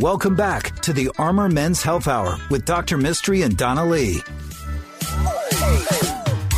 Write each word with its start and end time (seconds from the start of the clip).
Welcome 0.00 0.36
back 0.36 0.78
to 0.80 0.92
the 0.92 1.10
Armor 1.18 1.48
Men's 1.48 1.82
Health 1.82 2.06
Hour 2.06 2.36
with 2.50 2.66
Dr. 2.66 2.98
Mistry 2.98 3.42
and 3.42 3.56
Donna 3.56 3.82
Lee. 3.82 4.20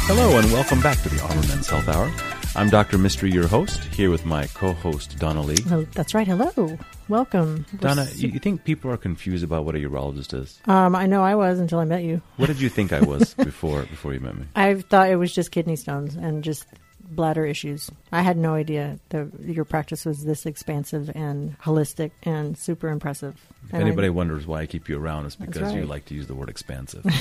Hello, 0.09 0.38
and 0.38 0.52
welcome 0.52 0.80
back 0.80 1.00
to 1.02 1.09
the 1.09 1.23
Armor 1.23 1.46
Men's 1.46 1.69
Health 1.69 1.87
Hour. 1.87 2.12
I'm 2.56 2.69
Dr. 2.69 2.98
Mistry, 2.98 3.32
your 3.32 3.46
host, 3.46 3.84
here 3.95 4.11
with 4.11 4.27
my 4.27 4.48
co 4.48 4.73
host, 4.73 5.20
Donna 5.20 5.43
Lee. 5.43 5.59
Oh, 5.70 5.87
that's 5.95 6.14
right. 6.14 6.27
Hello. 6.27 6.77
Welcome. 7.09 7.64
Donna, 7.79 8.09
you, 8.16 8.30
you 8.30 8.41
think 8.41 8.64
people 8.64 8.91
are 8.91 8.96
confused 8.96 9.45
about 9.45 9.64
what 9.64 9.77
a 9.77 9.79
urologist 9.79 10.34
is? 10.34 10.61
Um, 10.64 10.96
I 10.96 11.07
know 11.07 11.23
I 11.23 11.36
was 11.36 11.61
until 11.61 11.79
I 11.79 11.84
met 11.84 12.02
you. 12.02 12.20
What 12.39 12.46
did 12.46 12.61
you 12.61 12.68
think 12.68 12.93
I 12.93 13.02
was 13.02 13.34
before 13.39 13.82
before 13.82 14.14
you 14.14 14.18
met 14.20 14.36
me? 14.36 14.46
I 14.57 14.75
thought 14.75 15.11
it 15.11 15.16
was 15.16 15.32
just 15.32 15.52
kidney 15.52 15.77
stones 15.77 16.16
and 16.16 16.42
just 16.42 16.66
bladder 17.11 17.45
issues. 17.47 17.91
I 18.12 18.23
had 18.23 18.37
no 18.37 18.55
idea 18.55 18.98
that 19.11 19.29
your 19.41 19.65
practice 19.65 20.05
was 20.05 20.25
this 20.25 20.47
expansive 20.47 21.11
and 21.15 21.59
holistic 21.61 22.11
and 22.23 22.57
super 22.57 22.89
impressive. 22.89 23.34
If 23.67 23.73
And 23.75 23.83
anybody 23.83 24.07
I, 24.09 24.11
wonders 24.11 24.47
why 24.47 24.61
I 24.62 24.67
keep 24.67 24.89
you 24.89 24.98
around, 24.98 25.27
it's 25.27 25.37
because 25.37 25.75
you 25.75 25.84
like 25.87 26.07
to 26.07 26.15
use 26.15 26.27
the 26.27 26.34
word 26.34 26.48
expansive. 26.48 27.05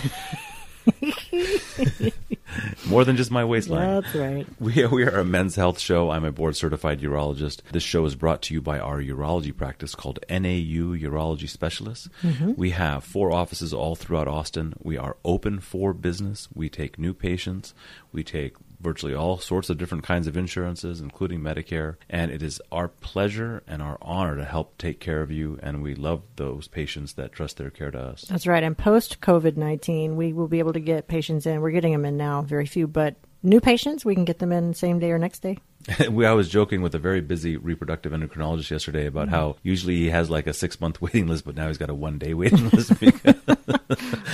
More 2.87 3.03
than 3.03 3.17
just 3.17 3.29
my 3.29 3.43
waistline. 3.43 4.01
that's 4.01 4.15
right. 4.15 4.47
We, 4.59 4.85
we 4.87 5.03
are 5.03 5.19
a 5.19 5.25
men's 5.25 5.55
health 5.55 5.79
show. 5.79 6.09
I'm 6.09 6.23
a 6.23 6.31
board 6.31 6.55
certified 6.55 7.01
urologist. 7.01 7.61
This 7.71 7.83
show 7.83 8.05
is 8.05 8.15
brought 8.15 8.41
to 8.43 8.53
you 8.53 8.61
by 8.61 8.79
our 8.79 9.01
urology 9.01 9.55
practice 9.55 9.95
called 9.95 10.19
NAU 10.29 10.95
Urology 10.95 11.49
Specialists. 11.49 12.09
Mm-hmm. 12.23 12.53
We 12.55 12.69
have 12.71 13.03
four 13.03 13.31
offices 13.31 13.73
all 13.73 13.95
throughout 13.95 14.27
Austin. 14.27 14.73
We 14.81 14.97
are 14.97 15.17
open 15.25 15.59
for 15.59 15.93
business. 15.93 16.47
We 16.53 16.69
take 16.69 16.97
new 16.97 17.13
patients. 17.13 17.73
We 18.11 18.23
take 18.23 18.53
virtually 18.79 19.13
all 19.13 19.37
sorts 19.37 19.69
of 19.69 19.77
different 19.77 20.03
kinds 20.03 20.27
of 20.27 20.37
insurances, 20.37 21.01
including 21.01 21.41
Medicare. 21.41 21.95
And 22.09 22.31
it 22.31 22.43
is 22.43 22.61
our 22.71 22.87
pleasure 22.87 23.63
and 23.67 23.81
our 23.81 23.97
honor 24.01 24.35
to 24.37 24.45
help 24.45 24.77
take 24.77 24.99
care 24.99 25.21
of 25.21 25.31
you. 25.31 25.59
And 25.61 25.81
we 25.81 25.95
love 25.95 26.23
those 26.35 26.67
patients 26.67 27.13
that 27.13 27.31
trust 27.31 27.57
their 27.57 27.69
care 27.69 27.91
to 27.91 27.99
us. 27.99 28.21
That's 28.21 28.47
right. 28.47 28.63
And 28.63 28.77
post 28.77 29.21
COVID 29.21 29.57
19, 29.57 30.15
we 30.15 30.33
will 30.33 30.47
be 30.47 30.59
able 30.59 30.73
to 30.73 30.79
get 30.79 31.07
patients 31.07 31.45
in. 31.45 31.61
We're 31.61 31.71
getting 31.71 31.91
them 31.91 32.05
in 32.05 32.17
now, 32.17 32.41
very 32.41 32.65
few, 32.65 32.87
but 32.87 33.15
new 33.43 33.61
patients, 33.61 34.05
we 34.05 34.15
can 34.15 34.25
get 34.25 34.39
them 34.39 34.51
in 34.51 34.73
same 34.73 34.99
day 34.99 35.11
or 35.11 35.19
next 35.19 35.39
day. 35.39 35.57
we 36.09 36.25
I 36.25 36.33
was 36.33 36.49
joking 36.49 36.81
with 36.81 36.95
a 36.95 36.99
very 36.99 37.21
busy 37.21 37.55
reproductive 37.55 38.11
endocrinologist 38.11 38.69
yesterday 38.69 39.05
about 39.05 39.27
mm-hmm. 39.27 39.35
how 39.35 39.55
usually 39.63 39.95
he 39.95 40.09
has 40.09 40.29
like 40.29 40.47
a 40.47 40.53
six 40.53 40.79
month 40.81 41.01
waiting 41.01 41.27
list, 41.27 41.45
but 41.45 41.55
now 41.55 41.67
he's 41.67 41.77
got 41.77 41.89
a 41.89 41.95
one 41.95 42.17
day 42.17 42.33
waiting 42.33 42.69
list 42.69 42.99
because, 42.99 43.35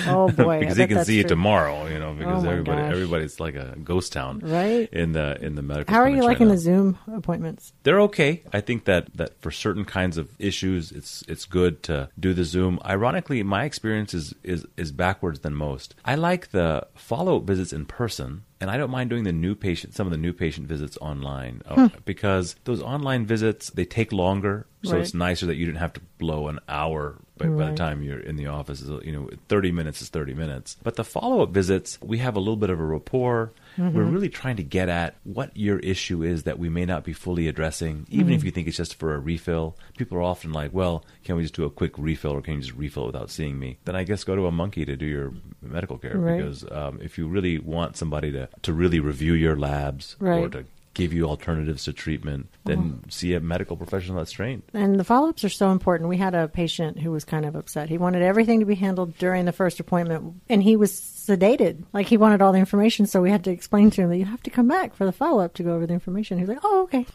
Oh, 0.08 0.30
boy. 0.36 0.60
Because 0.60 0.78
he 0.78 0.88
can 0.88 1.06
see 1.06 1.18
you 1.18 1.24
true. 1.24 1.30
tomorrow. 1.30 1.88
You 1.88 2.00
know, 2.00 2.14
because 2.14 2.44
my 2.44 2.52
everybody 2.52 2.82
gosh. 2.82 2.92
everybody's 2.92 3.40
like 3.40 3.56
a 3.56 3.76
ghost 3.84 4.14
town, 4.14 4.40
Right. 4.40 4.90
In 4.92 5.14
the 5.14 5.38
in 5.44 5.56
the 5.56 5.62
medical. 5.62 5.94
How 5.94 6.02
are 6.02 6.10
you 6.10 6.22
right 6.22 6.30
liking 6.30 6.48
the 6.48 6.58
Zoom 6.58 6.98
appointments? 7.14 7.74
They're 7.84 8.02
okay. 8.02 8.44
I 8.52 8.62
think 8.62 8.86
that, 8.86 9.16
that 9.16 9.40
for 9.42 9.52
certain 9.52 9.86
kinds 9.86 10.18
of 10.18 10.30
issues, 10.40 10.92
it's 10.92 11.24
it's 11.28 11.46
good 11.46 11.84
to 11.84 12.10
do 12.20 12.34
the 12.34 12.44
Zoom. 12.44 12.80
Ironically, 12.86 13.44
my 13.44 13.66
experience 13.66 14.14
is 14.14 14.34
is, 14.44 14.66
is 14.78 14.92
backwards 14.92 15.42
than 15.42 15.54
most. 15.54 15.96
I 16.06 16.16
like 16.16 16.52
the 16.52 16.88
follow 16.96 17.38
up 17.38 17.44
visits 17.44 17.74
in 17.74 17.86
person, 17.86 18.44
and 18.60 18.70
I 18.70 18.78
don't 18.78 18.92
mind 18.92 19.10
doing 19.10 19.24
the 19.24 19.32
new 19.32 19.56
patient 19.56 19.94
some 19.94 20.08
of 20.08 20.12
the 20.12 20.18
new 20.18 20.34
patient 20.34 20.68
visits 20.68 20.98
online 21.02 21.62
uh, 21.68 21.90
because 22.06 22.56
those 22.64 22.82
online 22.82 23.26
visits 23.26 23.70
they 23.70 23.86
take 23.86 24.12
longer. 24.12 24.66
So 24.84 24.94
Right. 24.94 25.02
it's 25.02 25.14
nicer 25.14 25.46
that 25.46 25.56
you 25.56 25.66
didn't 25.66 25.78
have 25.80 25.94
to 25.94 26.02
blow 26.18 26.50
an 26.50 26.60
hour 26.68 27.16
by, 27.38 27.48
by 27.48 27.72
the 27.72 27.76
time 27.78 28.04
you're 28.04 28.20
in 28.20 28.36
the 28.36 28.48
office. 28.48 28.82
You 28.84 29.12
know, 29.14 29.30
30 29.48 29.72
minutes 29.72 30.02
is 30.02 30.10
30 30.10 30.34
minutes. 30.34 30.76
But 30.84 30.96
the 30.98 31.04
follow 31.06 31.42
up 31.42 31.52
visits, 31.52 31.98
we 32.02 32.18
have 32.18 32.36
a 32.36 32.40
little 32.40 32.58
bit 32.58 32.70
of 32.70 32.80
a 32.80 32.84
rapport. 32.84 33.54
Mm-hmm. 33.78 33.96
We're 33.98 34.04
really 34.04 34.30
trying 34.30 34.58
to 34.58 34.64
get 34.64 34.90
at 34.90 35.16
what 35.24 35.56
your 35.56 35.80
issue 35.80 36.22
is 36.22 36.44
that 36.44 36.60
we 36.60 36.68
may 36.70 36.84
not 36.86 37.04
be 37.06 37.14
fully 37.14 37.48
addressing, 37.48 38.06
even 38.10 38.28
Mm-hmm. 38.28 38.34
if 38.36 38.44
you 38.44 38.52
think 38.52 38.68
it's 38.68 38.78
just 38.78 38.96
for 38.96 39.16
a 39.16 39.20
refill. 39.20 39.78
People 39.98 40.18
are 40.18 40.22
often 40.22 40.52
like, 40.52 40.74
well, 40.74 41.06
can 41.24 41.38
we 41.38 41.44
just 41.44 41.56
do 41.56 41.64
a 41.64 41.70
quick 41.70 41.98
refill 41.98 42.32
or 42.32 42.42
can 42.42 42.56
you 42.56 42.60
just 42.62 42.76
refill 42.76 43.06
without 43.06 43.32
seeing 43.32 43.58
me? 43.58 43.78
Then 43.86 43.96
I 43.96 44.04
guess 44.04 44.24
go 44.26 44.36
to 44.36 44.48
a 44.48 44.52
monkey 44.52 44.84
to 44.86 44.96
do 44.98 45.06
your 45.06 45.34
medical 45.62 45.98
care 45.98 46.18
Right. 46.18 46.38
because 46.38 46.70
um, 46.72 47.00
if 47.02 47.18
you 47.18 47.28
really 47.28 47.58
want 47.58 47.96
somebody 47.96 48.32
to, 48.34 48.50
to 48.64 48.74
really 48.74 49.00
review 49.00 49.34
your 49.34 49.56
labs 49.56 50.18
or 50.20 50.50
to 50.50 50.66
give 50.94 51.14
you 51.14 51.26
alternatives 51.26 51.86
to 51.86 51.94
treatment, 51.94 52.48
then 52.66 53.04
see 53.10 53.34
a 53.34 53.40
medical 53.40 53.76
professional 53.76 54.18
that's 54.18 54.32
trained. 54.32 54.64
And 54.74 55.00
the 55.00 55.04
follow 55.04 55.30
ups 55.30 55.44
are 55.44 55.50
so 55.50 55.72
important. 55.72 56.10
We 56.10 56.18
had 56.18 56.36
a 56.36 56.48
patient 56.48 57.00
who 57.00 57.12
was 57.12 57.26
kind 57.26 57.46
of 57.46 57.56
upset. 57.56 57.90
He 57.90 57.98
wanted 57.98 58.22
everything 58.22 58.60
to 58.60 58.66
be 58.66 58.76
handled 58.76 59.18
during 59.18 59.46
the 59.46 59.52
first 59.52 59.80
appointment, 59.80 60.42
and 60.50 60.62
he 60.62 60.76
was 60.76 60.94
sedated. 61.28 61.84
Like 61.94 62.08
he 62.08 62.18
wanted 62.18 62.42
all 62.42 62.52
the 62.52 62.60
information, 62.60 63.06
so 63.06 63.22
we 63.22 63.30
had 63.32 63.44
to 63.46 63.52
explain 63.52 63.90
to 63.92 64.02
him 64.02 64.10
that 64.10 64.18
you 64.18 64.26
have 64.26 64.44
to 64.44 64.50
come 64.50 64.68
back 64.68 64.94
for 64.96 65.06
the 65.06 65.12
follow 65.12 65.44
up 65.44 65.54
to 65.56 65.64
go 65.64 65.74
over 65.74 65.86
the 65.88 65.94
information. 65.94 66.38
He 66.38 66.44
was 66.44 66.50
like, 66.50 66.60
"Oh, 66.64 66.84
okay." 66.84 67.06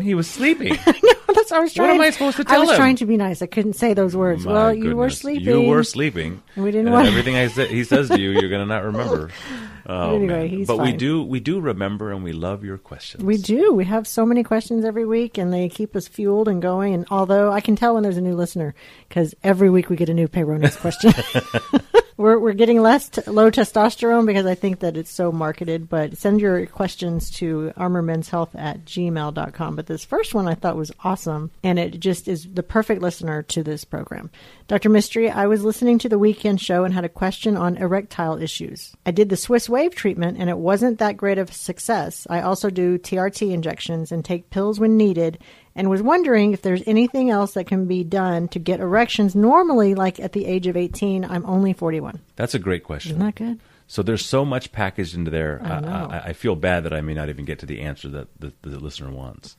he 0.02 0.14
was 0.14 0.28
sleeping. 0.28 0.70
no, 0.86 0.92
That's 1.28 1.50
what 1.50 1.52
I 1.52 1.60
was 1.60 1.74
trying. 1.74 1.88
What 1.88 1.94
am 1.96 2.00
I 2.00 2.10
supposed 2.10 2.36
to 2.38 2.44
tell 2.44 2.54
him? 2.54 2.60
I 2.60 2.64
was 2.64 2.70
him? 2.70 2.76
trying 2.76 2.96
to 2.96 3.06
be 3.06 3.16
nice. 3.16 3.42
I 3.42 3.46
couldn't 3.46 3.74
say 3.74 3.94
those 3.94 4.16
words. 4.16 4.44
My 4.44 4.52
well, 4.52 4.74
you 4.74 4.96
were 4.96 5.10
sleeping. 5.10 5.46
You 5.46 5.62
were 5.68 5.84
sleeping. 5.84 6.42
We 6.56 6.70
didn't 6.70 6.88
and 6.88 6.94
want- 6.94 7.08
everything 7.08 7.34
I 7.34 7.48
said, 7.48 7.70
he 7.70 7.82
says 7.82 8.08
to 8.10 8.20
you, 8.20 8.30
you're 8.32 8.50
going 8.50 8.60
to 8.60 8.66
not 8.66 8.84
remember. 8.84 9.30
Oh, 9.86 10.14
Anyway, 10.16 10.26
man. 10.26 10.48
he's 10.48 10.66
but 10.66 10.78
we 10.78 10.92
do 10.92 11.22
we 11.22 11.40
do 11.40 11.58
remember 11.60 12.12
and 12.12 12.22
we 12.22 12.32
love 12.32 12.62
your 12.62 12.78
questions. 12.78 13.24
We 13.24 13.36
do. 13.36 13.72
We 13.72 13.84
have 13.86 14.06
so 14.06 14.24
many 14.26 14.44
questions 14.44 14.84
every 14.84 15.04
week, 15.06 15.38
and 15.38 15.52
they 15.52 15.68
keep 15.68 15.96
us 15.96 16.06
fueled 16.06 16.46
and 16.46 16.60
going. 16.62 16.94
And 16.94 17.06
although 17.10 17.50
I 17.50 17.60
can 17.60 17.74
tell 17.74 17.94
when 17.94 18.02
there's 18.02 18.16
a 18.16 18.20
new 18.20 18.34
listener, 18.36 18.74
because 19.08 19.34
every 19.42 19.70
week 19.70 19.88
we 19.90 19.96
get 19.96 20.08
a 20.08 20.14
new 20.14 20.28
payroll 20.28 20.60
question. 20.68 21.12
We're 22.16 22.38
we're 22.38 22.52
getting 22.52 22.80
less 22.80 23.08
t- 23.08 23.22
low 23.26 23.50
testosterone 23.50 24.26
because 24.26 24.46
I 24.46 24.54
think 24.54 24.80
that 24.80 24.96
it's 24.96 25.10
so 25.10 25.32
marketed. 25.32 25.88
But 25.88 26.18
send 26.18 26.40
your 26.40 26.66
questions 26.66 27.30
to 27.38 27.72
armormenshealth 27.76 28.54
at 28.54 28.84
gmail.com. 28.84 29.76
But 29.76 29.86
this 29.86 30.04
first 30.04 30.34
one 30.34 30.48
I 30.48 30.54
thought 30.54 30.76
was 30.76 30.92
awesome, 31.04 31.50
and 31.62 31.78
it 31.78 32.00
just 32.00 32.28
is 32.28 32.46
the 32.52 32.62
perfect 32.62 33.02
listener 33.02 33.42
to 33.42 33.62
this 33.62 33.84
program. 33.84 34.30
Dr. 34.68 34.88
Mistry, 34.88 35.30
I 35.30 35.48
was 35.48 35.64
listening 35.64 35.98
to 35.98 36.08
the 36.08 36.18
weekend 36.18 36.60
show 36.60 36.84
and 36.84 36.94
had 36.94 37.04
a 37.04 37.08
question 37.08 37.56
on 37.56 37.76
erectile 37.76 38.40
issues. 38.40 38.94
I 39.04 39.10
did 39.10 39.28
the 39.28 39.36
Swiss 39.36 39.68
wave 39.68 39.94
treatment 39.94 40.38
and 40.38 40.48
it 40.48 40.56
wasn't 40.56 40.98
that 40.98 41.16
great 41.18 41.36
of 41.36 41.50
a 41.50 41.52
success. 41.52 42.26
I 42.30 42.40
also 42.40 42.70
do 42.70 42.96
TRT 42.96 43.52
injections 43.52 44.12
and 44.12 44.24
take 44.24 44.48
pills 44.48 44.80
when 44.80 44.96
needed 44.96 45.38
and 45.74 45.88
was 45.88 46.02
wondering 46.02 46.52
if 46.52 46.62
there's 46.62 46.82
anything 46.86 47.30
else 47.30 47.52
that 47.54 47.66
can 47.66 47.86
be 47.86 48.04
done 48.04 48.48
to 48.48 48.58
get 48.58 48.80
erections 48.80 49.34
normally 49.34 49.94
like 49.94 50.20
at 50.20 50.32
the 50.32 50.46
age 50.46 50.66
of 50.66 50.76
18. 50.76 51.24
I'm 51.24 51.46
only 51.46 51.72
41. 51.72 52.20
That's 52.36 52.54
a 52.54 52.58
great 52.58 52.84
question. 52.84 53.12
Isn't 53.12 53.24
that 53.24 53.34
good? 53.34 53.60
So 53.86 54.02
there's 54.02 54.24
so 54.24 54.44
much 54.44 54.72
packaged 54.72 55.14
into 55.14 55.30
there. 55.30 55.60
I. 55.62 55.78
I, 55.78 56.18
I 56.26 56.32
feel 56.32 56.56
bad 56.56 56.84
that 56.84 56.92
I 56.92 57.00
may 57.00 57.14
not 57.14 57.28
even 57.28 57.44
get 57.44 57.58
to 57.60 57.66
the 57.66 57.80
answer 57.80 58.08
that 58.08 58.28
the, 58.38 58.52
the 58.62 58.78
listener 58.78 59.10
wants. 59.10 59.56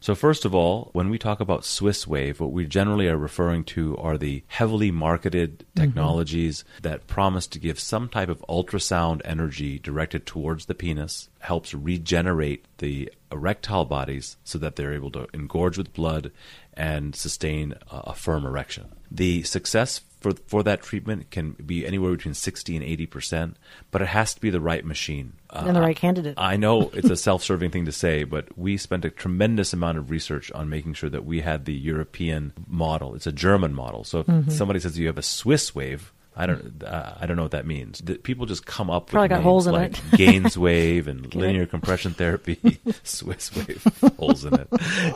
So 0.00 0.14
first 0.14 0.44
of 0.44 0.54
all, 0.54 0.90
when 0.92 1.10
we 1.10 1.18
talk 1.18 1.40
about 1.40 1.64
Swiss 1.64 2.06
wave, 2.06 2.40
what 2.40 2.52
we 2.52 2.66
generally 2.66 3.08
are 3.08 3.16
referring 3.16 3.64
to 3.64 3.96
are 3.96 4.18
the 4.18 4.42
heavily 4.48 4.90
marketed 4.90 5.58
mm-hmm. 5.58 5.80
technologies 5.80 6.64
that 6.82 7.06
promise 7.06 7.46
to 7.48 7.58
give 7.58 7.78
some 7.78 8.08
type 8.08 8.28
of 8.28 8.44
ultrasound 8.48 9.20
energy 9.24 9.78
directed 9.78 10.26
towards 10.26 10.66
the 10.66 10.74
penis, 10.74 11.28
helps 11.40 11.74
regenerate 11.74 12.64
the 12.78 13.12
erectile 13.32 13.84
bodies 13.84 14.36
so 14.44 14.58
that 14.58 14.76
they're 14.76 14.94
able 14.94 15.10
to 15.10 15.26
engorge 15.32 15.76
with 15.76 15.92
blood 15.92 16.30
and 16.74 17.14
sustain 17.14 17.74
a, 17.90 17.96
a 17.96 18.14
firm 18.14 18.44
erection. 18.44 18.86
The 19.10 19.42
success 19.42 20.00
for 20.24 20.32
for 20.46 20.62
that 20.62 20.80
treatment 20.82 21.30
can 21.30 21.52
be 21.52 21.84
anywhere 21.86 22.12
between 22.16 22.32
60 22.34 22.74
and 22.76 22.84
80 22.84 23.06
percent, 23.06 23.56
but 23.90 24.00
it 24.00 24.08
has 24.08 24.32
to 24.34 24.40
be 24.40 24.48
the 24.48 24.60
right 24.60 24.84
machine. 24.84 25.34
Uh, 25.50 25.64
And 25.66 25.76
the 25.76 25.80
right 25.82 25.94
candidate. 25.96 26.34
I 26.38 26.56
know 26.56 26.88
it's 26.94 27.10
a 27.10 27.16
self-serving 27.16 27.70
thing 27.70 27.84
to 27.84 27.92
say, 27.92 28.24
but 28.24 28.48
we 28.56 28.78
spent 28.78 29.04
a 29.04 29.10
tremendous 29.10 29.72
amount 29.74 29.98
of 29.98 30.10
research 30.10 30.50
on 30.52 30.70
making 30.70 30.94
sure 30.94 31.10
that 31.10 31.26
we 31.26 31.42
had 31.42 31.66
the 31.66 31.74
European 31.74 32.52
model. 32.66 33.14
It's 33.14 33.26
a 33.26 33.32
German 33.32 33.74
model. 33.74 34.02
So 34.04 34.20
if 34.20 34.26
Mm-hmm. 34.26 34.50
somebody 34.50 34.80
says 34.80 34.98
you 34.98 35.06
have 35.08 35.18
a 35.18 35.22
Swiss 35.22 35.74
wave, 35.74 36.12
I 36.36 36.46
don't, 36.46 36.82
uh, 36.82 37.14
I 37.20 37.26
don't 37.26 37.36
know 37.36 37.42
what 37.44 37.52
that 37.52 37.66
means. 37.66 38.00
The, 38.00 38.16
people 38.16 38.46
just 38.46 38.66
come 38.66 38.90
up 38.90 39.08
Probably 39.10 39.24
with 39.28 39.38
got 39.38 39.42
holes 39.42 39.66
in 39.66 39.72
like 39.74 39.92
it. 40.12 40.18
GAINSWave 40.18 41.06
and 41.06 41.34
linear 41.34 41.66
compression 41.66 42.12
therapy, 42.12 42.80
Swiss 43.04 43.54
wave, 43.54 43.86
holes 44.18 44.44
in 44.44 44.54
it. 44.54 44.68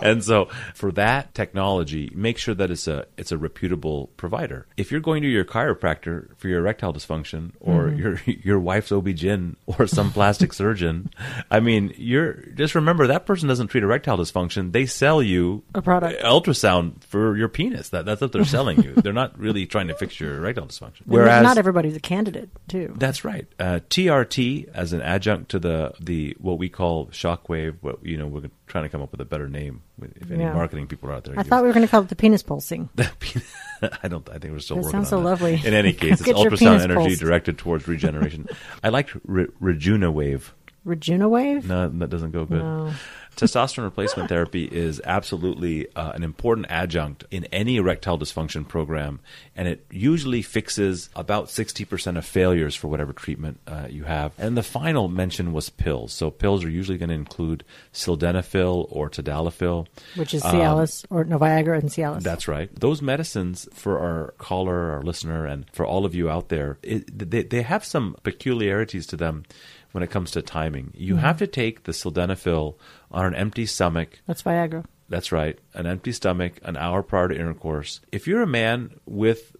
And 0.02 0.22
so 0.22 0.46
for 0.74 0.92
that 0.92 1.34
technology, 1.34 2.10
make 2.14 2.38
sure 2.38 2.54
that 2.54 2.70
it's 2.70 2.86
a 2.86 3.06
it's 3.16 3.32
a 3.32 3.38
reputable 3.38 4.10
provider. 4.16 4.66
If 4.76 4.90
you're 4.92 5.00
going 5.00 5.22
to 5.22 5.28
your 5.28 5.44
chiropractor 5.44 6.36
for 6.36 6.48
your 6.48 6.60
erectile 6.60 6.92
dysfunction 6.92 7.52
or 7.60 7.88
Mm-hmm. 7.88 7.98
your 8.00 8.20
your 8.44 8.60
wife's 8.60 8.92
OB-GYN 8.92 9.56
or 9.66 9.86
some 9.86 10.12
plastic 10.12 10.52
surgeon, 10.60 11.10
I 11.50 11.60
mean, 11.60 11.94
you're 11.96 12.34
just 12.54 12.74
remember 12.74 13.06
that 13.06 13.24
person 13.26 13.48
doesn't 13.48 13.68
treat 13.68 13.82
erectile 13.82 14.18
dysfunction. 14.18 14.72
They 14.72 14.86
sell 14.86 15.22
you 15.22 15.62
A 15.74 15.82
product. 15.82 16.22
ultrasound 16.22 17.02
for 17.04 17.36
your 17.36 17.48
penis. 17.48 17.88
That 17.90 18.04
that's 18.04 18.20
what 18.20 18.32
they're 18.32 18.44
selling 18.44 18.82
you. 18.82 18.92
They're 18.94 19.12
not 19.12 19.38
really 19.38 19.66
trying 19.66 19.88
to 19.88 19.94
fix 19.94 20.20
your 20.20 20.34
erectile 20.36 20.66
dysfunction. 20.66 21.06
And 21.10 21.42
not 21.42 21.58
everybody's 21.58 21.96
a 21.96 22.00
candidate, 22.00 22.50
too. 22.68 22.94
That's 22.98 23.24
right. 23.24 23.46
Uh, 23.58 23.80
TRT 23.88 24.68
as 24.74 24.92
an 24.92 25.00
adjunct 25.02 25.50
to 25.52 25.58
the 25.58 25.94
the 26.00 26.36
what 26.40 26.58
we 26.58 26.68
call 26.68 27.06
shockwave. 27.06 27.76
What 27.80 28.04
you 28.04 28.16
know, 28.16 28.26
we're 28.26 28.50
trying 28.66 28.84
to 28.84 28.88
come 28.90 29.00
up 29.02 29.10
with 29.12 29.20
a 29.20 29.24
better 29.24 29.48
name. 29.48 29.82
If 30.02 30.30
any 30.30 30.40
Yeah. 30.44 30.52
marketing 30.52 30.86
people 30.86 31.08
are 31.10 31.14
out 31.14 31.24
there, 31.24 31.38
I 31.38 31.42
thought 31.42 31.62
we 31.62 31.68
were 31.68 31.74
going 31.74 31.86
to 31.86 31.90
call 31.90 32.02
it 32.02 32.08
the 32.08 32.16
penis 32.16 32.42
pulsing. 32.42 32.88
I 34.02 34.08
don't. 34.08 34.28
I 34.28 34.38
think 34.38 34.52
we're 34.52 34.58
still 34.58 34.76
That 34.76 34.84
working 34.84 34.98
sounds 35.00 35.08
so 35.08 35.18
that. 35.18 35.24
lovely. 35.24 35.60
In 35.64 35.72
any 35.74 35.92
case, 35.94 36.20
it's 36.20 36.28
ultrasound 36.30 36.80
energy 36.80 36.94
pulsed. 37.10 37.20
directed 37.20 37.58
towards 37.58 37.88
regeneration. 37.88 38.46
I 38.82 38.88
liked 38.90 39.16
Re- 39.24 39.46
Reguna 39.60 40.10
Wave. 40.12 40.52
Regina 40.84 41.28
wave? 41.28 41.68
No, 41.68 41.88
that 41.88 42.08
doesn't 42.08 42.30
go 42.30 42.46
good. 42.46 42.62
No. 42.62 42.92
Testosterone 43.38 43.84
replacement 43.84 44.28
therapy 44.28 44.64
is 44.64 45.00
absolutely 45.04 45.86
uh, 45.94 46.10
an 46.10 46.24
important 46.24 46.66
adjunct 46.68 47.24
in 47.30 47.44
any 47.46 47.76
erectile 47.76 48.18
dysfunction 48.18 48.66
program, 48.66 49.20
and 49.54 49.68
it 49.68 49.86
usually 49.90 50.42
fixes 50.42 51.08
about 51.14 51.46
60% 51.46 52.18
of 52.18 52.26
failures 52.26 52.74
for 52.74 52.88
whatever 52.88 53.12
treatment 53.12 53.60
uh, 53.68 53.86
you 53.88 54.04
have. 54.04 54.32
And 54.38 54.56
the 54.56 54.64
final 54.64 55.06
mention 55.06 55.52
was 55.52 55.70
pills. 55.70 56.12
So 56.12 56.30
pills 56.32 56.64
are 56.64 56.70
usually 56.70 56.98
going 56.98 57.10
to 57.10 57.14
include 57.14 57.64
sildenafil 57.92 58.88
or 58.90 59.08
tadalafil. 59.08 59.86
Which 60.16 60.34
is 60.34 60.42
Cialis 60.42 61.04
or 61.08 61.22
no, 61.22 61.38
Viagra 61.38 61.78
and 61.78 61.90
Cialis. 61.90 62.24
That's 62.24 62.48
right. 62.48 62.68
Those 62.74 63.00
medicines 63.00 63.68
for 63.72 64.00
our 64.00 64.34
caller, 64.38 64.90
our 64.90 65.02
listener, 65.02 65.46
and 65.46 65.64
for 65.72 65.86
all 65.86 66.04
of 66.04 66.12
you 66.12 66.28
out 66.28 66.48
there, 66.48 66.78
it, 66.82 67.30
they, 67.30 67.44
they 67.44 67.62
have 67.62 67.84
some 67.84 68.16
peculiarities 68.24 69.06
to 69.06 69.16
them 69.16 69.44
when 69.92 70.02
it 70.02 70.10
comes 70.10 70.30
to 70.32 70.42
timing. 70.42 70.92
You 70.94 71.16
have 71.16 71.38
to 71.38 71.46
take 71.46 71.84
the 71.84 71.92
sildenafil 71.92 72.74
on 73.10 73.26
an 73.26 73.34
empty 73.34 73.66
stomach. 73.66 74.20
That's 74.26 74.42
Viagra. 74.42 74.84
That's 75.08 75.32
right, 75.32 75.58
an 75.72 75.86
empty 75.86 76.12
stomach, 76.12 76.60
an 76.62 76.76
hour 76.76 77.02
prior 77.02 77.28
to 77.28 77.34
intercourse. 77.34 78.00
If 78.12 78.26
you're 78.26 78.42
a 78.42 78.46
man 78.46 79.00
with, 79.06 79.56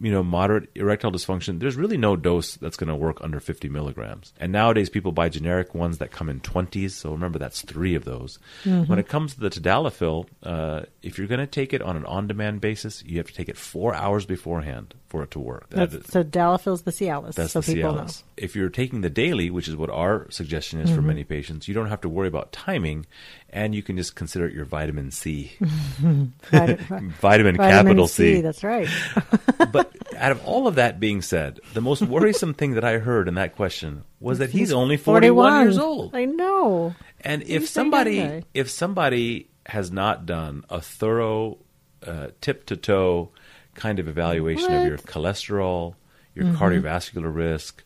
you 0.00 0.10
know, 0.12 0.22
moderate 0.22 0.70
erectile 0.74 1.10
dysfunction, 1.12 1.58
there's 1.60 1.76
really 1.76 1.96
no 1.96 2.16
dose 2.16 2.54
that's 2.56 2.76
going 2.76 2.88
to 2.88 2.94
work 2.94 3.18
under 3.20 3.40
50 3.40 3.68
milligrams. 3.68 4.32
And 4.38 4.52
nowadays, 4.52 4.88
people 4.88 5.12
buy 5.12 5.28
generic 5.28 5.74
ones 5.74 5.98
that 5.98 6.10
come 6.12 6.28
in 6.28 6.40
20s. 6.40 6.92
So 6.92 7.10
remember, 7.10 7.38
that's 7.38 7.62
three 7.62 7.94
of 7.94 8.04
those. 8.04 8.38
When 8.64 8.98
it 8.98 9.08
comes 9.08 9.34
to 9.34 9.40
the 9.40 9.50
tadalafil, 9.50 10.26
uh, 10.42 10.82
if 11.02 11.18
you're 11.18 11.26
going 11.26 11.40
to 11.40 11.46
take 11.46 11.72
it 11.72 11.82
on 11.82 11.96
an 11.96 12.04
on-demand 12.06 12.60
basis, 12.60 13.02
you 13.04 13.18
have 13.18 13.26
to 13.26 13.34
take 13.34 13.48
it 13.48 13.56
four 13.56 13.94
hours 13.94 14.24
beforehand 14.26 14.94
for 15.08 15.22
it 15.24 15.32
to 15.32 15.40
work. 15.40 15.68
That- 15.70 15.90
That's, 15.90 16.12
so 16.12 16.22
Dalafil's 16.22 16.82
the 16.82 16.92
Cialis. 16.92 17.34
that's 17.34 17.52
so 17.52 17.60
the 17.60 17.74
people 17.74 17.92
Cialis. 17.94 18.22
If 18.36 18.54
you're 18.54 18.68
taking 18.68 19.00
the 19.00 19.10
daily, 19.10 19.50
which 19.50 19.66
is 19.68 19.74
what 19.76 19.90
our 19.90 20.30
suggestion 20.30 20.80
is 20.80 20.88
Mm-hmm. 20.90 20.96
for 20.96 21.02
many 21.02 21.24
patients, 21.24 21.66
you 21.68 21.74
don't 21.74 21.88
have 21.88 22.00
to 22.02 22.08
worry 22.08 22.28
about 22.28 22.52
timing, 22.52 23.06
and 23.50 23.74
you 23.74 23.82
can 23.82 23.96
just 23.96 24.14
consider 24.14 24.46
it 24.46 24.54
your 24.54 24.64
vitamin 24.64 25.10
C. 25.10 25.52
Vitamin, 25.60 26.32
vitamin, 26.50 27.10
vitamin 27.20 27.56
capital 27.56 28.06
C. 28.08 28.36
C. 28.36 28.40
That's 28.40 28.62
right. 28.64 28.88
but 29.72 29.92
out 30.16 30.32
of 30.32 30.44
all 30.44 30.66
of 30.66 30.74
that 30.76 31.00
being 31.00 31.22
said, 31.22 31.60
the 31.74 31.80
most 31.80 32.02
worrisome 32.02 32.54
thing 32.54 32.72
that 32.72 32.84
I 32.84 32.98
heard 32.98 33.28
in 33.28 33.34
that 33.34 33.56
question 33.56 34.04
was 34.20 34.38
that 34.38 34.50
he's 34.50 34.72
only 34.72 34.96
41 34.96 35.62
years 35.62 35.78
old. 35.78 36.14
I 36.14 36.24
know. 36.24 36.94
And 37.22 37.42
if 37.42 37.62
He's 37.62 37.70
somebody 37.70 38.44
if 38.54 38.70
somebody 38.70 39.48
has 39.66 39.90
not 39.90 40.26
done 40.26 40.64
a 40.70 40.80
thorough 40.80 41.58
uh, 42.06 42.28
tip 42.40 42.66
to 42.66 42.76
toe 42.76 43.30
kind 43.74 43.98
of 43.98 44.08
evaluation 44.08 44.72
of 44.72 44.86
your 44.86 44.98
cholesterol, 44.98 45.94
your 46.34 46.46
Mm-hmm. 46.46 46.56
cardiovascular 46.62 47.34
risk, 47.34 47.82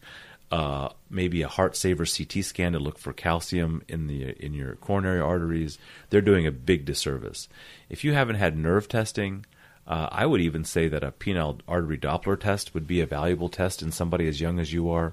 uh, 0.53 0.91
maybe 1.11 1.43
a 1.43 1.49
heart 1.49 1.77
saver 1.77 2.05
CT 2.05 2.45
scan 2.45 2.73
to 2.73 2.79
look 2.79 2.99
for 2.99 3.13
calcium 3.13 3.83
in 3.89 4.07
the 4.07 4.31
in 4.45 4.55
your 4.55 4.77
coronary 4.77 5.21
arteries, 5.21 5.79
they're 6.11 6.21
doing 6.21 6.47
a 6.47 6.53
big 6.53 6.85
disservice. 6.85 7.49
If 7.89 8.05
you 8.05 8.13
haven't 8.13 8.37
had 8.37 8.57
nerve 8.57 8.87
testing, 8.89 9.47
uh, 9.87 10.09
I 10.11 10.27
would 10.27 10.41
even 10.41 10.65
say 10.65 10.89
that 10.89 11.05
a 11.05 11.13
penile 11.13 11.61
artery 11.69 11.99
Doppler 11.99 12.39
test 12.39 12.75
would 12.75 12.87
be 12.87 13.01
a 13.01 13.07
valuable 13.07 13.49
test 13.49 13.83
in 13.83 13.93
somebody 13.93 14.29
as 14.29 14.41
young 14.41 14.59
as 14.59 14.73
you 14.73 14.91
are. 14.91 15.13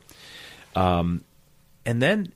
And 1.85 2.01
then 2.01 2.33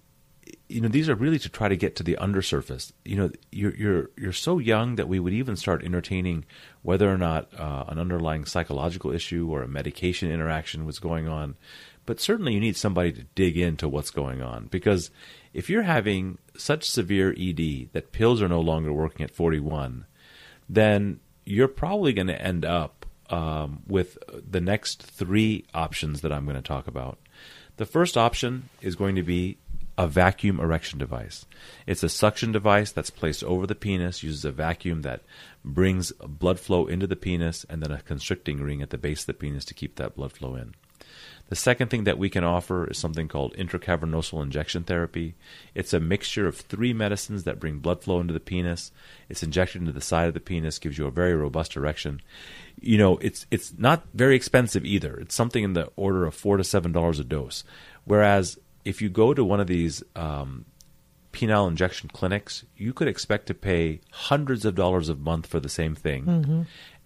you 0.69 0.81
know 0.81 0.87
these 0.87 1.09
are 1.09 1.15
really 1.15 1.39
to 1.39 1.49
try 1.49 1.67
to 1.67 1.75
get 1.75 1.95
to 1.97 2.03
the 2.03 2.17
undersurface. 2.17 2.93
You 3.03 3.15
know 3.17 3.31
you're 3.51 3.75
you're 3.75 4.09
you're 4.17 4.33
so 4.33 4.59
young 4.59 4.95
that 4.95 5.07
we 5.07 5.19
would 5.19 5.33
even 5.33 5.55
start 5.55 5.83
entertaining 5.83 6.45
whether 6.81 7.11
or 7.11 7.17
not 7.17 7.49
uh, 7.57 7.85
an 7.87 7.99
underlying 7.99 8.45
psychological 8.45 9.11
issue 9.11 9.47
or 9.49 9.61
a 9.61 9.67
medication 9.67 10.31
interaction 10.31 10.85
was 10.85 10.99
going 10.99 11.27
on. 11.27 11.55
But 12.05 12.19
certainly 12.19 12.53
you 12.53 12.59
need 12.59 12.77
somebody 12.77 13.11
to 13.13 13.23
dig 13.35 13.57
into 13.57 13.89
what's 13.89 14.11
going 14.11 14.41
on 14.41 14.67
because 14.67 15.09
if 15.53 15.69
you're 15.69 15.83
having 15.83 16.37
such 16.57 16.89
severe 16.89 17.31
ed 17.37 17.89
that 17.93 18.11
pills 18.11 18.41
are 18.41 18.49
no 18.49 18.61
longer 18.61 18.93
working 18.93 19.23
at 19.23 19.31
41 19.31 20.05
then 20.67 21.19
you're 21.45 21.67
probably 21.67 22.13
going 22.13 22.27
to 22.27 22.41
end 22.41 22.65
up 22.65 23.05
um, 23.29 23.83
with 23.87 24.17
the 24.31 24.61
next 24.61 25.01
three 25.01 25.65
options 25.73 26.21
that 26.21 26.31
I'm 26.31 26.45
going 26.45 26.55
to 26.55 26.61
talk 26.61 26.87
about. 26.87 27.19
The 27.77 27.85
first 27.85 28.17
option 28.17 28.69
is 28.81 28.95
going 28.95 29.15
to 29.15 29.23
be 29.23 29.57
a 29.97 30.07
vacuum 30.07 30.59
erection 30.59 30.99
device. 30.99 31.45
It's 31.87 32.03
a 32.03 32.09
suction 32.09 32.51
device 32.51 32.91
that's 32.91 33.09
placed 33.09 33.43
over 33.43 33.65
the 33.65 33.75
penis, 33.75 34.23
uses 34.23 34.43
a 34.43 34.51
vacuum 34.51 35.03
that 35.03 35.21
brings 35.63 36.11
blood 36.11 36.59
flow 36.59 36.85
into 36.85 37.07
the 37.07 37.15
penis, 37.15 37.65
and 37.69 37.81
then 37.81 37.91
a 37.91 38.01
constricting 38.01 38.61
ring 38.61 38.81
at 38.81 38.89
the 38.89 38.97
base 38.97 39.21
of 39.21 39.27
the 39.27 39.33
penis 39.33 39.65
to 39.65 39.73
keep 39.73 39.95
that 39.95 40.15
blood 40.15 40.33
flow 40.33 40.55
in. 40.55 40.75
The 41.49 41.55
second 41.55 41.89
thing 41.89 42.05
that 42.05 42.17
we 42.17 42.29
can 42.29 42.43
offer 42.43 42.87
is 42.89 42.97
something 42.97 43.27
called 43.27 43.53
intracavernosal 43.55 44.41
injection 44.41 44.83
therapy. 44.83 45.35
It's 45.75 45.93
a 45.93 45.99
mixture 45.99 46.47
of 46.47 46.57
three 46.57 46.91
medicines 46.91 47.43
that 47.43 47.59
bring 47.59 47.79
blood 47.79 48.01
flow 48.01 48.19
into 48.19 48.33
the 48.33 48.39
penis. 48.39 48.91
It's 49.29 49.43
injected 49.43 49.81
into 49.81 49.91
the 49.91 50.01
side 50.01 50.27
of 50.27 50.33
the 50.33 50.39
penis, 50.39 50.79
gives 50.79 50.97
you 50.97 51.05
a 51.05 51.11
very 51.11 51.35
robust 51.35 51.75
erection. 51.75 52.21
You 52.81 52.97
know, 52.97 53.17
it's 53.17 53.45
it's 53.51 53.73
not 53.77 54.05
very 54.13 54.35
expensive 54.35 54.85
either. 54.85 55.15
It's 55.17 55.35
something 55.35 55.63
in 55.63 55.73
the 55.73 55.91
order 55.95 56.25
of 56.25 56.33
four 56.33 56.57
to 56.57 56.63
seven 56.63 56.91
dollars 56.91 57.19
a 57.19 57.23
dose. 57.23 57.63
Whereas 58.05 58.57
if 58.83 59.01
you 59.01 59.09
go 59.09 59.33
to 59.33 59.43
one 59.43 59.59
of 59.59 59.67
these 59.67 60.03
um, 60.15 60.65
penile 61.31 61.67
injection 61.67 62.09
clinics, 62.09 62.65
you 62.75 62.93
could 62.93 63.07
expect 63.07 63.47
to 63.47 63.53
pay 63.53 64.01
hundreds 64.11 64.65
of 64.65 64.73
dollars 64.75 65.09
a 65.09 65.15
month 65.15 65.45
for 65.47 65.59
the 65.59 65.69
same 65.69 65.93
thing. 65.95 66.25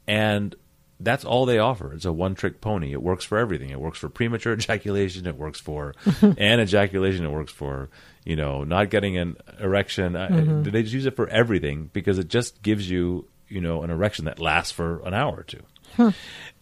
And 0.08 0.56
that's 1.00 1.24
all 1.24 1.46
they 1.46 1.60
offer. 1.60 1.94
It's 1.94 2.06
a 2.06 2.12
one 2.12 2.36
trick 2.36 2.60
pony. 2.62 2.92
It 2.92 3.01
works 3.01 3.24
for 3.25 3.38
everything. 3.38 3.69
It 3.69 3.80
works 3.80 3.98
for 4.00 4.10
premature 4.10 4.54
ejaculation. 4.60 5.25
It 5.28 5.38
works 5.38 5.60
for 5.60 5.94
an 6.22 6.60
ejaculation. 6.60 7.25
It 7.25 7.31
works 7.31 7.51
for, 7.51 7.90
you 8.25 8.36
know, 8.36 8.63
not 8.63 8.90
getting 8.90 9.18
an 9.18 9.38
erection. 9.60 10.16
Uh, 10.16 10.62
They 10.63 10.81
just 10.84 10.94
use 10.94 11.06
it 11.06 11.16
for 11.16 11.28
everything 11.30 11.90
because 11.94 12.19
it 12.19 12.28
just 12.28 12.62
gives 12.62 12.90
you, 12.90 13.28
you 13.48 13.62
know, 13.62 13.84
an 13.84 13.90
erection 13.90 14.25
that 14.25 14.40
lasts 14.40 14.72
for 14.74 15.00
an 15.06 15.13
hour 15.13 15.38
or 15.38 15.44
two. 15.44 16.13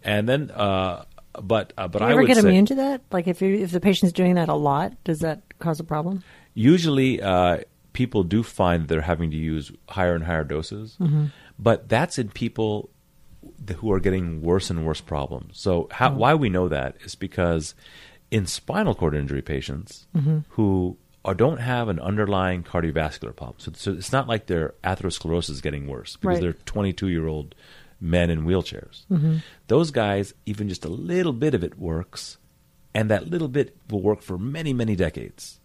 And 0.03 0.27
then, 0.29 0.51
uh, 0.51 1.05
but, 1.41 1.73
uh, 1.77 1.87
but 1.87 1.99
Do 1.99 2.05
you 2.05 2.09
I 2.09 2.11
ever 2.11 2.21
would 2.21 2.27
get 2.27 2.37
say, 2.37 2.47
immune 2.47 2.65
to 2.67 2.75
that? 2.75 3.01
Like 3.11 3.27
if 3.27 3.41
you 3.41 3.55
if 3.57 3.71
the 3.71 3.79
patient's 3.79 4.13
doing 4.13 4.35
that 4.35 4.49
a 4.49 4.55
lot, 4.55 4.93
does 5.03 5.19
that 5.19 5.41
cause 5.59 5.79
a 5.79 5.83
problem? 5.83 6.23
usually 6.53 7.21
uh, 7.21 7.59
people 7.93 8.23
do 8.23 8.41
find 8.41 8.87
they're 8.87 9.01
having 9.01 9.29
to 9.29 9.37
use 9.37 9.71
higher 9.89 10.15
and 10.15 10.23
higher 10.23 10.43
doses, 10.43 10.97
but 11.59 11.87
that's 11.89 12.17
in 12.17 12.29
people 12.29 12.89
who 13.77 13.91
are 13.91 13.99
getting 13.99 14.41
worse 14.41 14.69
and 14.69 14.85
worse 14.85 15.01
problems. 15.01 15.59
So 15.59 15.87
how, 15.91 16.09
mm-hmm. 16.09 16.19
why 16.19 16.35
we 16.35 16.49
know 16.49 16.67
that 16.67 16.95
is 17.01 17.15
because 17.15 17.75
in 18.31 18.45
spinal 18.45 18.95
cord 18.95 19.15
injury 19.15 19.41
patients 19.41 20.07
mm-hmm. 20.15 20.39
who 20.49 20.97
are, 21.25 21.33
don't 21.33 21.59
have 21.59 21.89
an 21.89 21.99
underlying 21.99 22.63
cardiovascular 22.63 23.35
problem, 23.35 23.59
so, 23.59 23.71
so 23.75 23.91
it's 23.91 24.11
not 24.11 24.27
like 24.27 24.47
their 24.47 24.75
atherosclerosis 24.83 25.49
is 25.49 25.61
getting 25.61 25.87
worse 25.87 26.15
because 26.15 26.35
Right. 26.35 26.41
they're 26.41 26.53
22 26.53 27.07
year 27.07 27.27
old 27.27 27.55
men 27.99 28.29
in 28.29 28.43
wheelchairs. 28.45 29.05
Mm-hmm. 29.11 29.37
Those 29.67 29.91
guys, 29.91 30.33
even 30.45 30.69
just 30.69 30.85
a 30.85 30.89
little 30.89 31.33
bit 31.33 31.53
of 31.53 31.63
it 31.63 31.77
works, 31.79 32.37
and 32.93 33.09
that 33.09 33.29
little 33.29 33.47
bit 33.47 33.75
will 33.89 34.01
work 34.01 34.21
for 34.21 34.37
many, 34.37 34.73
many 34.73 34.95
decades. 34.95 35.59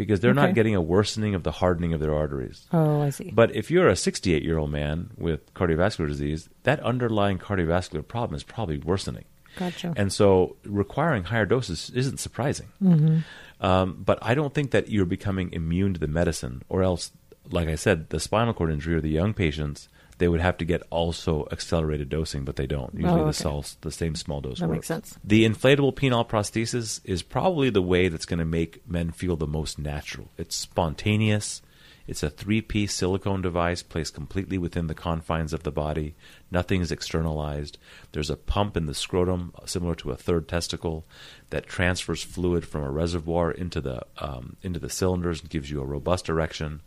Because 0.00 0.20
they're 0.20 0.30
Okay. 0.30 0.40
not 0.46 0.54
getting 0.54 0.74
a 0.74 0.80
worsening 0.80 1.34
of 1.34 1.42
the 1.42 1.50
hardening 1.50 1.92
of 1.92 2.00
their 2.00 2.14
arteries. 2.14 2.66
Oh, 2.72 3.02
I 3.02 3.10
see. 3.10 3.30
But 3.34 3.54
if 3.54 3.70
you're 3.70 3.88
a 3.88 3.96
68 3.96 4.42
year 4.42 4.56
old 4.56 4.70
man 4.70 5.10
with 5.18 5.52
cardiovascular 5.52 6.08
disease, 6.08 6.48
that 6.62 6.80
underlying 6.80 7.38
cardiovascular 7.38 8.06
problem 8.06 8.34
is 8.34 8.42
probably 8.42 8.78
worsening. 8.78 9.24
Gotcha. 9.56 9.92
And 9.96 10.10
so 10.12 10.56
requiring 10.64 11.24
higher 11.24 11.44
doses 11.44 11.90
isn't 11.94 12.18
surprising. 12.18 12.68
Mm-hmm. 12.82 13.18
Um, 13.64 14.02
but 14.02 14.18
I 14.22 14.34
don't 14.34 14.54
think 14.54 14.70
that 14.70 14.88
you're 14.88 15.04
becoming 15.04 15.52
immune 15.52 15.92
to 15.92 16.00
the 16.00 16.06
medicine, 16.06 16.62
or 16.70 16.82
else, 16.82 17.12
like 17.50 17.68
I 17.68 17.74
said, 17.76 18.10
the 18.10 18.20
spinal 18.20 18.54
cord 18.54 18.70
injury 18.70 18.94
or 18.96 19.00
the 19.00 19.08
young 19.10 19.34
patients, 19.34 19.88
they 20.18 20.28
would 20.28 20.40
have 20.40 20.58
to 20.58 20.64
get 20.66 20.82
also 20.90 21.48
accelerated 21.50 22.08
dosing, 22.10 22.44
but 22.44 22.56
they 22.56 22.66
don't. 22.66 22.92
Usually 22.94 23.12
Oh, 23.12 23.16
the, 23.24 23.30
okay. 23.30 23.32
sol- 23.32 23.64
the 23.80 23.90
same 23.90 24.14
small 24.14 24.40
dose 24.42 24.58
That 24.60 24.68
works. 24.68 24.76
makes 24.76 24.86
sense. 24.88 25.18
The 25.24 25.44
inflatable 25.46 25.94
penile 25.94 26.28
prosthesis 26.28 27.00
is 27.04 27.22
probably 27.22 27.70
the 27.70 27.80
way 27.82 28.08
that's 28.08 28.26
going 28.26 28.38
to 28.38 28.44
make 28.44 28.86
men 28.88 29.10
feel 29.12 29.36
the 29.36 29.46
most 29.46 29.78
natural. 29.78 30.28
It's 30.36 30.54
spontaneous. 30.56 31.62
It's 32.06 32.22
a 32.24 32.30
three 32.30 32.60
piece 32.60 32.92
silicone 32.92 33.40
device 33.40 33.82
placed 33.84 34.14
completely 34.14 34.58
within 34.58 34.88
the 34.88 34.94
confines 34.94 35.52
of 35.52 35.62
the 35.62 35.70
body. 35.70 36.16
Nothing 36.50 36.80
is 36.80 36.90
externalized. 36.90 37.78
There's 38.12 38.30
a 38.30 38.36
pump 38.36 38.76
in 38.76 38.86
the 38.86 38.94
scrotum, 38.94 39.52
uh, 39.56 39.66
similar 39.66 39.94
to 39.96 40.10
a 40.10 40.16
third 40.16 40.48
testicle, 40.48 41.06
that 41.50 41.66
transfers 41.66 42.22
fluid 42.24 42.66
from 42.66 42.82
a 42.82 42.90
reservoir 42.90 43.52
into 43.52 43.80
the, 43.80 44.02
um, 44.18 44.56
into 44.62 44.80
the 44.80 44.90
cylinders 44.90 45.40
and 45.40 45.50
gives 45.50 45.70
you 45.70 45.80
a 45.80 45.84
robust 45.86 46.28
erection. 46.28 46.80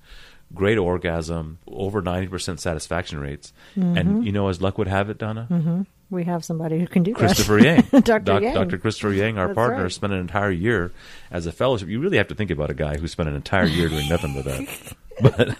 Great 0.53 0.77
orgasm, 0.77 1.57
over 1.67 2.01
90% 2.01 2.59
satisfaction 2.59 3.19
rates. 3.19 3.53
Mm-hmm. 3.75 3.97
And 3.97 4.25
you 4.25 4.31
know, 4.31 4.49
as 4.49 4.61
luck 4.61 4.77
would 4.77 4.87
have 4.87 5.09
it, 5.09 5.17
Donna, 5.17 5.85
we 6.11 6.25
have 6.25 6.45
somebody 6.45 6.79
who 6.79 6.85
can 6.87 7.01
do 7.01 7.13
Christopher. 7.15 7.57
Yang. 7.59 7.81
Dr. 7.91 8.19
Doc- 8.19 8.41
Yang. 8.43 8.53
Dr. 8.53 8.77
Christopher 8.77 9.13
Yang, 9.13 9.39
our 9.39 9.47
That's 9.47 9.55
partner, 9.55 9.83
right. 9.83 9.91
spent 9.91 10.13
an 10.13 10.19
entire 10.19 10.51
year 10.51 10.91
as 11.31 11.47
a 11.47 11.51
fellowship. 11.51 11.87
You 11.89 11.99
really 11.99 12.17
have 12.17 12.27
to 12.27 12.35
think 12.35 12.51
about 12.51 12.69
a 12.69 12.75
guy 12.75 12.97
who 12.97 13.07
spent 13.07 13.29
an 13.29 13.35
entire 13.35 13.65
year 13.65 13.89
doing 13.89 14.07
nothing 14.09 14.33
but 14.35 14.45
that. 14.45 14.93
But 15.21 15.59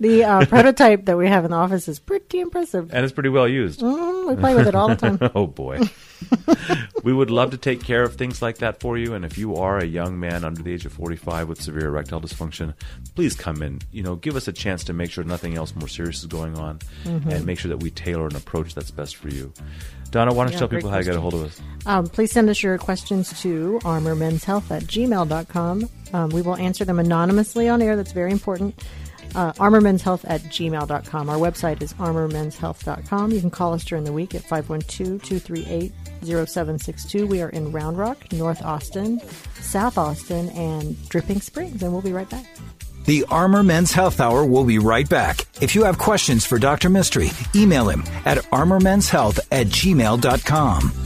The 0.00 0.24
uh, 0.24 0.46
prototype 0.48 1.04
that 1.04 1.16
we 1.16 1.28
have 1.28 1.44
in 1.44 1.52
the 1.52 1.56
office 1.56 1.86
is 1.86 2.00
pretty 2.00 2.40
impressive. 2.40 2.92
And 2.92 3.04
it's 3.04 3.12
pretty 3.14 3.28
well 3.28 3.46
used. 3.46 3.80
Mm, 3.80 4.28
we 4.28 4.34
play 4.34 4.54
with 4.56 4.66
it 4.66 4.74
all 4.74 4.88
the 4.88 4.96
time. 4.96 5.18
oh, 5.34 5.46
boy. 5.46 5.78
We 7.04 7.12
would 7.12 7.30
love 7.30 7.50
to 7.52 7.56
take 7.58 7.82
care 7.84 8.02
of 8.02 8.16
things 8.16 8.42
like 8.42 8.58
that 8.58 8.80
for 8.80 8.98
you. 8.98 9.14
And 9.14 9.24
if 9.24 9.38
you 9.38 9.54
are 9.56 9.78
a 9.78 9.84
young 9.84 10.18
man 10.18 10.42
under 10.44 10.62
the 10.62 10.72
age 10.72 10.86
of 10.86 10.92
45 10.92 11.48
with 11.48 11.62
severe 11.62 11.86
erectile 11.88 12.20
dysfunction, 12.20 12.74
please 13.14 13.34
come 13.36 13.62
in. 13.62 13.80
You 13.92 14.02
know, 14.02 14.16
give 14.16 14.34
us 14.34 14.48
a 14.48 14.52
chance 14.52 14.82
to 14.84 14.92
make 14.92 15.10
sure 15.10 15.22
nothing 15.22 15.54
else 15.56 15.76
more 15.76 15.86
serious 15.88 16.20
is 16.20 16.26
going 16.26 16.58
on 16.58 16.80
Mm-hmm. 17.04 17.30
and 17.30 17.44
make 17.46 17.58
sure 17.58 17.68
that 17.68 17.82
we 17.82 17.90
tailor 17.90 18.26
an 18.26 18.34
approach 18.36 18.74
that's 18.74 18.90
best 18.90 19.16
for 19.16 19.28
you. 19.28 19.52
Donna, 20.10 20.32
why 20.32 20.44
don't 20.44 20.52
you 20.52 20.58
tell 20.58 20.68
people 20.68 20.88
how 20.90 20.98
to 20.98 21.04
get 21.04 21.14
a 21.14 21.20
hold 21.20 21.34
of 21.34 21.42
us? 21.44 21.60
Um, 21.86 22.06
please 22.06 22.32
send 22.32 22.48
us 22.48 22.62
your 22.62 22.78
questions 22.78 23.38
to 23.42 23.78
armormenshealth 23.82 24.70
at 24.70 24.84
gmail.com. 24.84 25.88
Um, 26.14 26.30
we 26.30 26.40
will 26.40 26.56
answer 26.56 26.84
them 26.84 26.98
anonymously 26.98 27.68
on 27.68 27.82
air. 27.82 27.96
That's 27.96 28.12
very 28.12 28.32
important. 28.32 28.74
Uh, 29.34 29.52
armormenshealth 29.54 30.24
at 30.26 30.40
gmail.com. 30.42 31.28
Our 31.28 31.36
website 31.36 31.82
is 31.82 31.92
armormenshealth.com. 31.94 33.32
You 33.32 33.40
can 33.40 33.50
call 33.50 33.74
us 33.74 33.84
during 33.84 34.04
the 34.04 34.12
week 34.12 34.34
at 34.34 34.42
512-238-0762. 36.24 37.28
We 37.28 37.42
are 37.42 37.48
in 37.48 37.72
Round 37.72 37.98
Rock, 37.98 38.32
North 38.32 38.62
Austin, 38.62 39.20
South 39.60 39.98
Austin, 39.98 40.48
and 40.50 41.08
Dripping 41.08 41.40
Springs, 41.40 41.82
and 41.82 41.92
we'll 41.92 42.02
be 42.02 42.12
right 42.12 42.28
back. 42.28 42.46
The 43.06 43.24
Armor 43.30 43.62
Men's 43.62 43.92
Health 43.92 44.18
Hour 44.18 44.46
will 44.46 44.64
be 44.64 44.78
right 44.78 45.08
back. 45.08 45.46
If 45.60 45.74
you 45.74 45.84
have 45.84 45.98
questions 45.98 46.46
for 46.46 46.58
Dr. 46.58 46.88
Mistry, 46.88 47.30
email 47.54 47.88
him 47.88 48.02
at 48.24 48.38
armormenshealth 48.38 49.40
at 49.52 49.66
gmail.com. 49.66 51.03